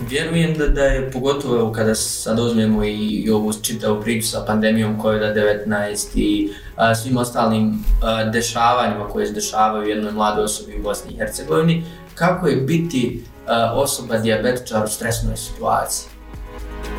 Vjerujem 0.09 0.55
da, 0.55 0.67
da 0.67 0.85
je 0.85 1.11
pogotovo 1.11 1.73
kada 1.73 1.95
sad 1.95 2.39
uzmemo 2.39 2.85
i, 2.85 2.95
i 2.95 3.31
ovu 3.31 3.53
čitavu 3.63 4.03
priču 4.03 4.29
sa 4.29 4.45
pandemijom 4.47 4.99
COVID-19 5.03 6.09
i 6.15 6.53
a, 6.77 6.95
svim 6.95 7.17
ostalim 7.17 7.85
a, 8.03 8.25
dešavanjima 8.25 9.09
koje 9.09 9.27
se 9.27 9.33
dešavaju 9.33 9.85
u 9.85 9.89
jednoj 9.89 10.13
mladoj 10.13 10.45
osobi 10.45 10.79
u 10.79 10.83
Bosni 10.83 11.13
i 11.13 11.17
Hercegovini, 11.17 11.85
kako 12.15 12.47
je 12.47 12.57
biti 12.57 13.25
a, 13.47 13.73
osoba 13.75 14.19
diabetičar 14.19 14.85
u 14.85 14.89
stresnoj 14.89 15.37
situaciji? 15.37 16.18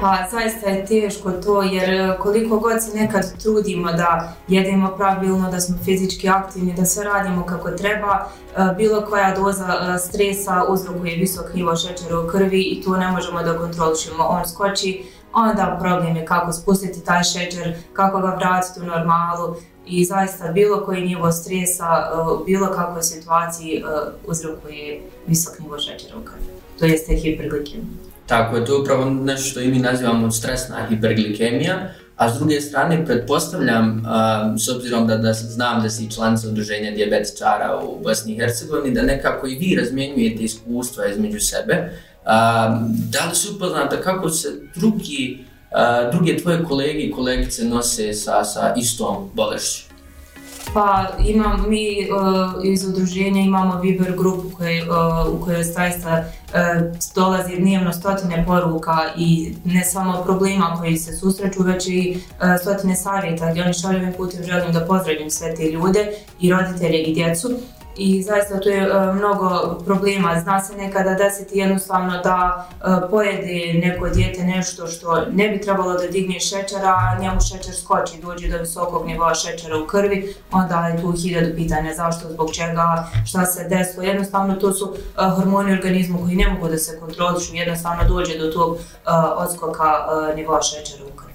Pa 0.02 0.28
zaista 0.32 0.70
je 0.70 0.86
teško 0.86 1.32
to 1.32 1.62
jer 1.62 1.90
e, 1.90 2.18
koliko 2.20 2.60
god 2.60 2.84
se 2.84 2.98
nekad 2.98 3.42
trudimo 3.42 3.92
da 3.92 4.34
jedemo 4.48 4.96
pravilno, 4.98 5.52
da 5.52 5.60
smo 5.60 5.78
fizički 5.86 6.30
aktivni, 6.30 6.74
da 6.74 6.86
sve 6.86 7.04
radimo 7.04 7.46
kako 7.46 7.72
treba, 7.72 8.26
e, 8.58 8.76
bilo 8.78 9.02
koja 9.02 9.36
doza 9.36 9.68
e, 9.68 9.98
stresa 9.98 10.64
uzrokuje 10.70 11.16
visok 11.16 11.54
nivo 11.54 11.76
šećera 11.76 12.20
u 12.20 12.28
krvi 12.28 12.62
i 12.62 12.82
to 12.82 12.98
ne 12.98 13.12
možemo 13.12 13.44
da 13.44 13.58
kontrolišemo. 13.58 14.24
On 14.24 14.48
skoči, 14.48 15.04
onda 15.34 15.78
problem 15.80 16.16
je 16.16 16.26
kako 16.26 16.54
spustiti 16.54 17.06
taj 17.06 17.24
šećer, 17.24 17.76
kako 17.94 18.20
ga 18.20 18.28
vratiti 18.28 18.80
u 18.80 18.84
normalu 18.84 19.56
i 19.86 20.06
zaista 20.06 20.52
bilo 20.52 20.86
koji 20.86 21.02
nivo 21.02 21.32
stresa, 21.32 21.86
bilo 22.46 22.68
kakvoj 22.68 23.04
situaciji 23.04 23.84
uzrokuje 24.28 25.02
visok 25.28 25.60
nivo 25.60 25.80
šećera 25.80 26.18
u 26.18 26.26
krvi. 26.26 26.46
To 26.80 26.86
jeste 26.86 27.16
hiperglikemija. 27.16 28.09
Tako 28.30 28.56
je, 28.56 28.66
to 28.66 28.74
je 28.74 28.82
upravo 28.82 29.10
nešto 29.10 29.50
što 29.50 29.60
i 29.60 29.68
mi 29.68 29.80
nazivamo 29.80 30.32
stresna 30.32 30.88
hiperglikemija, 30.90 31.90
a 32.16 32.34
s 32.34 32.38
druge 32.38 32.62
strane, 32.62 33.06
pretpostavljam, 33.06 34.04
a, 34.08 34.54
s 34.58 34.70
obzirom 34.70 35.08
da, 35.08 35.18
da 35.18 35.34
znam 35.34 35.84
da 35.84 35.90
si 35.90 36.12
članica 36.12 36.48
udruženja 36.48 36.92
diabetičara 36.92 37.80
u 37.84 38.04
Bosni 38.04 38.34
i 38.34 38.40
Hercegovini, 38.40 38.96
da 38.96 39.02
nekako 39.02 39.48
i 39.48 39.56
vi 39.56 39.76
razmjenjujete 39.76 40.44
iskustva 40.44 41.08
između 41.08 41.40
sebe, 41.40 41.92
a, 42.26 42.80
da 43.10 43.30
li 43.30 43.36
se 43.36 43.50
upoznate 43.56 44.02
kako 44.02 44.30
se 44.30 44.48
drugi, 44.76 45.46
a, 45.72 46.12
druge 46.12 46.38
tvoje 46.38 46.64
kolege 46.64 47.00
i 47.00 47.12
kolegice 47.12 47.66
nose 47.66 48.14
sa, 48.14 48.44
sa 48.44 48.74
istom 48.78 49.30
bolešću? 49.34 49.89
Pa 50.74 51.08
imam, 51.26 51.66
mi 51.70 52.08
uh, 52.12 52.66
iz 52.66 52.86
udruženja 52.88 53.42
imamo 53.42 53.82
Viber 53.82 54.16
grupu 54.18 54.50
koje, 54.58 54.90
uh, 54.90 54.96
u 55.34 55.46
kojoj 55.46 55.64
zaista 55.64 56.24
uh, 56.24 56.56
dolazi 57.16 57.56
dnevno 57.60 57.94
stotine 57.94 58.46
poruka 58.46 58.98
i 59.18 59.54
ne 59.66 59.84
samo 59.84 60.24
problema 60.24 60.76
koji 60.80 60.98
se 60.98 61.18
susreću, 61.18 61.64
već 61.64 61.88
i 61.88 62.18
uh, 62.18 62.62
stotine 62.62 62.96
savjeta 62.96 63.52
gdje 63.52 63.64
oni 63.64 63.74
šalju 63.74 64.14
putem 64.18 64.44
želim 64.44 64.74
da 64.74 64.86
pozdravim 64.86 65.30
sve 65.30 65.56
te 65.56 65.72
ljude 65.72 66.12
i 66.40 66.52
roditelje 66.52 67.04
i 67.04 67.14
djecu 67.14 67.50
i 68.00 68.24
zaista 68.24 68.60
tu 68.60 68.70
je 68.70 68.96
uh, 68.96 69.16
mnogo 69.16 69.80
problema. 69.86 70.40
Zna 70.40 70.62
se 70.62 70.76
nekada 70.76 71.14
desiti 71.14 71.58
jednostavno 71.58 72.22
da 72.24 72.68
uh, 72.68 73.10
pojede 73.10 73.74
neko 73.74 74.10
dijete 74.10 74.44
nešto 74.44 74.88
što 74.88 75.26
ne 75.32 75.50
bi 75.50 75.62
trebalo 75.62 75.94
da 75.94 76.08
digne 76.08 76.40
šećera, 76.40 76.90
a 76.90 77.18
njemu 77.22 77.42
šećer 77.42 77.76
skoči 77.76 78.22
dođe 78.22 78.48
do 78.48 78.58
visokog 78.58 79.08
nivoa 79.08 79.34
šećera 79.34 79.78
u 79.78 79.88
krvi, 79.88 80.36
onda 80.52 80.88
je 80.88 81.02
tu 81.02 81.12
hiljadu 81.12 81.56
pitanja 81.56 81.94
zašto, 81.94 82.30
zbog 82.30 82.54
čega, 82.54 83.08
šta 83.26 83.46
se 83.46 83.68
desilo. 83.70 84.04
Jednostavno 84.04 84.56
to 84.56 84.74
su 84.74 84.86
uh, 84.86 85.36
hormoni 85.36 85.74
organizmu 85.74 86.20
koji 86.24 86.36
ne 86.36 86.48
mogu 86.50 86.68
da 86.68 86.78
se 86.78 87.00
kontrolišu, 87.00 87.56
jednostavno 87.56 88.04
dođe 88.08 88.38
do 88.38 88.52
tog 88.52 88.78
odskoka 89.38 90.06
nivoa 90.36 90.62
šećera 90.62 91.04
u 91.14 91.18
krvi. 91.18 91.29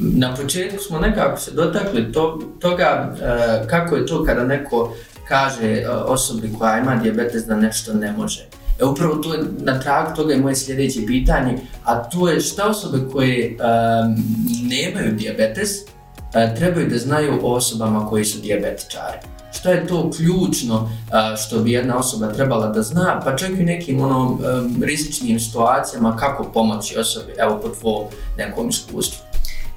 Na 0.00 0.34
početku 0.34 0.78
smo 0.82 0.98
nekako 0.98 1.40
se 1.40 1.50
dotakli 1.50 2.12
to, 2.12 2.40
toga 2.60 3.14
e, 3.22 3.68
kako 3.68 3.96
je 3.96 4.06
to 4.06 4.24
kada 4.24 4.44
neko 4.44 4.94
kaže 5.28 5.66
e, 5.66 5.88
osobi 5.88 6.50
koja 6.58 6.78
ima 6.78 6.96
diabetes 6.96 7.46
da 7.46 7.56
nešto 7.56 7.94
ne 7.94 8.12
može. 8.12 8.46
E 8.80 8.84
upravo 8.84 9.14
to 9.14 9.34
je 9.34 9.40
na 9.58 9.80
tragu 9.80 10.16
toga 10.16 10.32
je 10.32 10.40
moje 10.40 10.56
sljedeće 10.56 11.00
pitanje, 11.06 11.58
a 11.84 12.02
to 12.02 12.28
je 12.28 12.40
šta 12.40 12.68
osobe 12.68 12.98
koje 13.12 13.46
e, 13.46 13.56
nemaju 14.62 15.12
diabetes 15.12 15.70
e, 16.34 16.54
trebaju 16.56 16.88
da 16.88 16.98
znaju 16.98 17.38
o 17.42 17.54
osobama 17.54 18.08
koji 18.08 18.24
su 18.24 18.38
diabetičari. 18.40 19.18
Šta 19.52 19.70
je 19.70 19.86
to 19.86 20.10
ključno 20.16 20.74
uh, 20.74 20.90
što 21.38 21.58
bi 21.58 21.72
jedna 21.72 21.98
osoba 21.98 22.32
trebala 22.32 22.68
da 22.68 22.82
zna, 22.82 23.20
pa 23.24 23.36
čak 23.36 23.50
i 23.50 23.64
nekim 23.64 24.00
ono, 24.00 24.30
um, 24.30 24.38
rizičnim 24.82 25.40
situacijama 25.40 26.16
kako 26.16 26.44
pomoći 26.44 26.98
osobi, 26.98 27.32
evo 27.38 27.60
po 27.62 27.68
tvojom 27.68 28.04
nekom 28.38 28.68
iskustvu. 28.68 29.29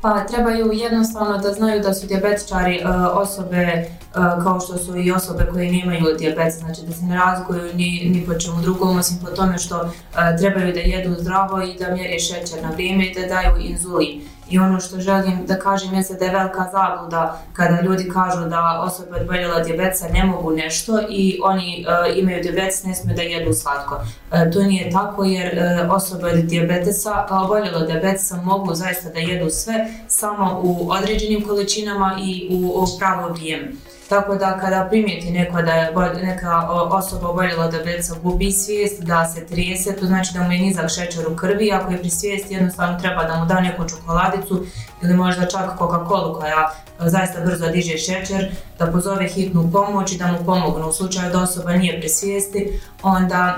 Pa 0.04 0.26
trebaju 0.26 0.72
jednostavno 0.74 1.38
da 1.38 1.54
znaju 1.54 1.82
da 1.82 1.94
su 1.94 2.08
diabetičari 2.08 2.76
e, 2.76 2.88
osobe 3.14 3.86
Eh, 4.16 4.44
kao 4.44 4.60
što 4.60 4.78
su 4.78 4.98
i 4.98 5.12
osobe 5.12 5.48
koje 5.52 5.72
nemaju 5.72 6.18
diabetes, 6.20 6.60
znači 6.60 6.82
da 6.82 6.94
se 6.94 7.06
ne 7.06 7.16
razlikuju 7.16 7.74
ni, 7.74 8.10
ni 8.14 8.26
po 8.28 8.34
čemu 8.34 8.62
drugom, 8.62 8.98
osim 8.98 9.18
po 9.26 9.28
tome 9.28 9.58
što 9.58 9.82
eh, 9.84 10.38
trebaju 10.40 10.74
da 10.74 10.80
jedu 10.80 11.16
zdravo 11.20 11.62
i 11.62 11.78
da 11.80 11.96
mjeri 11.96 12.20
šećer 12.20 12.64
na 12.64 12.70
vrijeme 12.70 13.06
i 13.06 13.14
da 13.14 13.28
daju 13.28 13.58
inzulin. 13.60 14.22
I 14.50 14.60
ono 14.60 14.80
što 14.80 15.00
želim 15.00 15.46
da 15.46 15.60
kažem 15.60 15.94
jeste 15.94 16.14
da 16.14 16.26
je 16.26 16.32
velika 16.32 16.70
zabluda 16.72 17.42
kada 17.54 17.82
ljudi 17.82 18.10
kažu 18.10 18.50
da 18.50 18.82
osobe 18.86 19.16
odboljela 19.16 19.60
djebeca 19.60 20.08
ne 20.14 20.24
mogu 20.24 20.52
nešto 20.52 21.00
i 21.10 21.40
oni 21.44 21.86
e, 21.88 22.20
imaju 22.20 22.44
djebec, 22.44 22.84
ne 22.84 22.96
smiju 22.96 23.16
da 23.16 23.22
jedu 23.22 23.54
slatko. 23.54 24.02
E, 24.32 24.52
to 24.52 24.64
nije 24.64 24.92
tako 24.92 25.24
jer 25.24 25.58
e, 25.58 25.88
osobe 25.92 26.28
od 26.28 26.36
diabetesa, 26.40 27.12
kao 27.12 27.26
pa 27.30 27.46
oboljela 27.46 27.86
djebeca 27.86 28.36
mogu 28.36 28.76
zaista 28.76 29.10
da 29.10 29.20
jedu 29.20 29.50
sve 29.50 29.74
samo 30.08 30.62
u 30.64 30.92
određenim 30.92 31.48
količinama 31.48 32.18
i 32.24 32.48
u, 32.52 32.84
u 32.84 32.86
pravo 33.00 33.30
vrijeme. 33.30 33.72
Tako 34.14 34.36
da 34.36 34.58
kada 34.60 34.88
primijeti 34.90 35.32
neko 35.32 35.62
da 35.62 35.72
je 35.72 35.94
neka 36.24 36.68
osoba 36.70 37.30
oboljela 37.30 37.68
da 37.68 37.78
beca 37.84 38.14
gubi 38.24 38.52
svijest, 38.52 39.04
da 39.04 39.26
se 39.26 39.46
trijese, 39.46 39.96
to 39.96 40.06
znači 40.06 40.34
da 40.34 40.44
mu 40.44 40.52
je 40.52 40.60
nizak 40.60 40.90
šećer 40.90 41.28
u 41.28 41.36
krvi, 41.36 41.72
ako 41.72 41.92
je 41.92 42.00
pri 42.00 42.10
svijesti 42.10 42.54
jednostavno 42.54 43.00
treba 43.00 43.24
da 43.24 43.40
mu 43.40 43.46
da 43.46 43.62
neku 43.62 43.90
čokoladicu 43.90 44.66
ili 45.04 45.14
možda 45.14 45.46
čak 45.46 45.80
Coca-Cola 45.80 46.40
koja 46.40 46.72
e, 47.06 47.10
zaista 47.10 47.42
brzo 47.42 47.70
diže 47.70 47.98
šećer, 47.98 48.52
da 48.80 48.92
pozove 48.92 49.28
hitnu 49.28 49.70
pomoć 49.72 50.12
i 50.12 50.18
da 50.18 50.28
mu 50.28 50.46
pomognu. 50.46 50.88
U 50.88 50.94
slučaju 50.94 51.32
da 51.32 51.42
osoba 51.42 51.74
nije 51.74 52.00
pri 52.00 52.10
svijesti, 52.10 52.80
onda 53.04 53.58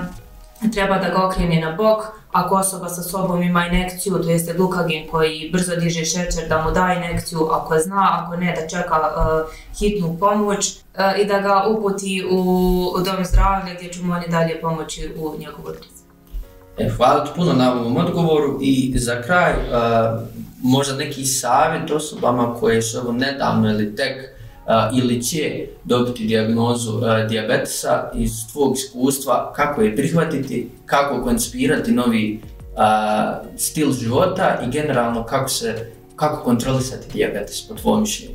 treba 0.72 0.98
da 0.98 1.08
ga 1.08 1.26
okrene 1.26 1.60
na 1.60 1.72
bok, 1.72 2.04
ako 2.32 2.54
osoba 2.54 2.88
sa 2.88 3.02
sobom 3.02 3.42
ima 3.42 3.66
inekciju, 3.66 4.18
to 4.22 4.30
jeste 4.30 4.52
glukagen 4.52 5.08
koji 5.10 5.50
brzo 5.52 5.76
diže 5.76 6.04
šećer, 6.04 6.48
da 6.48 6.62
mu 6.62 6.70
da 6.70 6.94
inekciju, 6.96 7.48
ako 7.50 7.78
zna, 7.78 8.20
ako 8.20 8.36
ne, 8.36 8.54
da 8.60 8.68
čeka 8.68 8.94
uh, 8.96 9.52
hitnu 9.78 10.16
pomoć 10.20 10.68
uh, 10.68 11.20
i 11.22 11.24
da 11.24 11.38
ga 11.38 11.64
uputi 11.68 12.24
u, 12.30 12.38
u 12.96 13.00
dom 13.00 13.24
zdravlja 13.24 13.74
gdje 13.74 13.92
ćemo 13.92 14.14
oni 14.14 14.28
dalje 14.28 14.60
pomoći 14.60 15.12
u 15.18 15.34
njegovu 15.38 15.68
odlici. 15.68 15.96
E, 16.78 16.88
hvala 16.88 17.24
ti 17.24 17.30
puno 17.36 17.52
na 17.52 17.72
ovom 17.72 17.96
odgovoru 17.96 18.58
i 18.62 18.92
za 18.98 19.22
kraj 19.22 19.52
uh, 19.52 20.20
možda 20.62 20.94
neki 20.94 21.24
savjet 21.24 21.90
osobama 21.90 22.54
koje 22.54 22.82
su 22.82 22.98
ovo 22.98 23.12
nedavno 23.12 23.70
ili 23.70 23.96
tek 23.96 24.35
ili 24.98 25.22
će 25.22 25.66
dobiti 25.84 26.24
diagnozu 26.24 26.96
uh, 26.96 27.02
diabetesa 27.28 28.10
iz 28.14 28.30
tvog 28.52 28.76
iskustva, 28.76 29.52
kako 29.56 29.82
je 29.82 29.96
prihvatiti, 29.96 30.70
kako 30.86 31.22
koncipirati 31.22 31.92
novi 31.92 32.40
a, 32.76 33.40
stil 33.56 33.92
života 33.92 34.60
i 34.66 34.70
generalno 34.70 35.24
kako 35.24 35.48
se 35.48 35.92
kako 36.16 36.42
kontrolisati 36.42 37.12
diabetes 37.12 37.68
po 37.68 37.74
tvojom 37.74 38.00
mišljenju? 38.00 38.34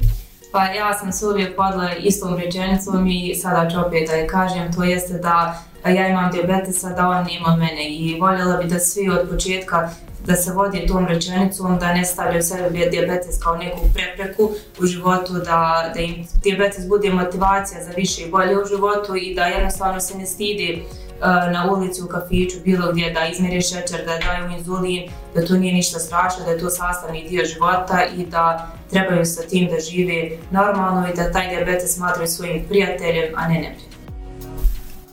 Pa 0.51 0.65
ja 0.65 0.93
sam 0.93 1.11
se 1.11 1.25
uvijek 1.25 1.55
podla 1.55 1.95
istom 1.95 2.37
rečenicom 2.37 3.07
i 3.07 3.35
sada 3.35 3.69
ću 3.69 3.79
opet 3.79 4.09
da 4.09 4.13
je 4.15 4.27
kažem, 4.27 4.73
to 4.73 4.83
jeste 4.83 5.13
da 5.13 5.63
ja 5.85 6.07
imam 6.07 6.31
diabetesa, 6.31 6.89
da 6.89 7.07
on 7.07 7.29
ima 7.29 7.55
mene 7.55 7.89
i 7.89 8.19
voljela 8.19 8.57
bi 8.57 8.67
da 8.67 8.79
svi 8.79 9.09
od 9.09 9.29
početka 9.29 9.89
da 10.31 10.37
se 10.37 10.51
vodi 10.51 10.87
tom 10.87 11.07
rečenicom, 11.07 11.79
da 11.79 11.93
ne 11.93 12.05
stavljaju 12.05 12.43
sebe 12.43 12.89
diabetes 12.91 13.39
kao 13.43 13.57
neku 13.57 13.79
prepreku 13.93 14.51
u 14.81 14.85
životu, 14.85 15.33
da, 15.33 15.91
da 15.93 15.99
im 15.99 16.27
diabetes 16.43 16.87
bude 16.87 17.09
motivacija 17.09 17.83
za 17.83 17.91
više 17.95 18.21
i 18.21 18.31
bolje 18.31 18.61
u 18.61 18.65
životu 18.65 19.15
i 19.15 19.35
da 19.35 19.45
jednostavno 19.45 19.99
se 19.99 20.17
ne 20.17 20.25
stidi 20.25 20.69
e, 20.73 21.25
na 21.51 21.71
ulici, 21.71 22.01
u 22.01 22.07
kafiću, 22.07 22.57
bilo 22.65 22.91
gdje 22.91 23.11
da 23.11 23.25
izmjeri 23.25 23.61
šećer, 23.61 23.99
da 24.05 24.17
daju 24.25 24.57
inzulin, 24.57 25.03
da 25.35 25.45
to 25.45 25.53
nije 25.53 25.73
ništa 25.73 25.99
strašno, 25.99 26.45
da 26.45 26.51
je 26.51 26.59
to 26.59 26.69
sastavni 26.69 27.29
dio 27.29 27.45
života 27.45 28.05
i 28.17 28.25
da 28.25 28.71
trebaju 28.91 29.25
sa 29.25 29.41
tim 29.41 29.67
da 29.67 29.79
žive 29.79 30.29
normalno 30.51 31.07
i 31.07 31.15
da 31.15 31.31
taj 31.31 31.49
diabetes 31.49 31.95
smatraju 31.95 32.27
svojim 32.27 32.65
prijateljem, 32.69 33.33
a 33.35 33.47
ne 33.47 33.53
neprijateljem. 33.53 33.91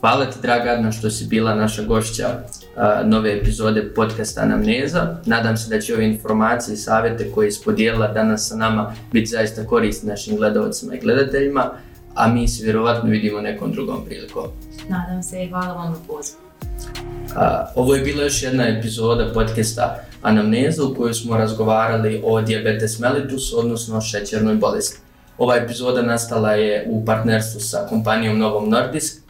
Hvala 0.00 0.30
ti, 0.30 0.38
draga 0.42 0.70
Adna, 0.70 0.92
što 0.92 1.10
si 1.10 1.24
bila 1.24 1.54
naša 1.54 1.82
gošća 1.82 2.42
nove 3.04 3.32
epizode 3.32 3.94
podcasta 3.94 4.40
Anamneza. 4.40 5.16
Nadam 5.26 5.56
se 5.56 5.74
da 5.74 5.80
će 5.80 5.94
ove 5.94 6.06
informacije 6.06 6.74
i 6.74 6.76
savjete 6.76 7.30
koje 7.32 7.46
je 7.46 7.52
spodijela 7.52 8.08
danas 8.08 8.48
sa 8.48 8.56
nama 8.56 8.94
biti 9.12 9.26
zaista 9.26 9.66
korisni 9.66 10.08
našim 10.08 10.36
gledalcima 10.36 10.94
i 10.94 11.00
gledateljima, 11.00 11.70
a 12.14 12.28
mi 12.28 12.48
se 12.48 12.64
vjerovatno 12.64 13.10
vidimo 13.10 13.40
nekom 13.40 13.72
drugom 13.72 14.04
prilikom. 14.04 14.44
Nadam 14.88 15.22
se 15.22 15.44
i 15.44 15.48
hvala 15.48 15.74
vam 15.74 15.92
na 15.92 15.98
pozivu. 16.06 16.40
Ovo 17.74 17.94
je 17.94 18.02
bila 18.02 18.22
još 18.22 18.42
jedna 18.42 18.68
epizoda 18.68 19.32
podcasta 19.34 20.04
Anamneza 20.22 20.84
u 20.84 20.94
kojoj 20.94 21.14
smo 21.14 21.36
razgovarali 21.36 22.22
o 22.24 22.40
diabetes 22.40 22.98
mellitus, 22.98 23.54
odnosno 23.54 24.00
šećernoj 24.00 24.54
bolesti. 24.54 24.98
Ova 25.38 25.56
epizoda 25.56 26.02
nastala 26.02 26.52
je 26.52 26.86
u 26.88 27.04
partnerstvu 27.04 27.60
sa 27.60 27.86
kompanijom 27.88 28.38
Novom 28.38 28.70
Nordisk, 28.70 29.22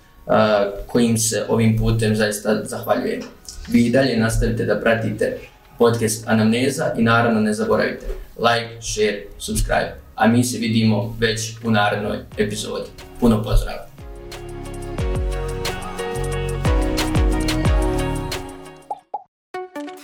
kojim 0.87 1.19
se 1.19 1.45
ovim 1.49 1.79
putem 1.79 2.17
zaista 2.17 2.65
zahvaljujem. 2.65 3.21
Vi 3.69 3.87
i 3.87 3.91
dalje 3.91 4.17
nastavite 4.17 4.65
da 4.65 4.81
pratite 4.81 5.39
podcast 5.79 6.29
Anamneza 6.29 6.93
i 6.99 7.03
naravno 7.03 7.41
ne 7.41 7.55
zaboravite 7.55 8.07
like, 8.39 8.83
share, 8.83 9.23
subscribe. 9.39 9.95
A 10.15 10.27
mi 10.27 10.45
se 10.45 10.59
vidimo 10.59 11.17
već 11.21 11.57
u 11.65 11.71
narednoj 11.71 12.19
epizodi. 12.37 12.89
Puno 13.21 13.43
pozdrava! 13.43 13.89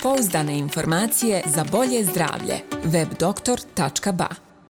Pouzdane 0.03 0.59
informacije 0.59 1.43
za 1.47 1.65
bolje 1.73 2.05
zdravlje. 2.05 2.55
webdoktor.ba 2.85 4.44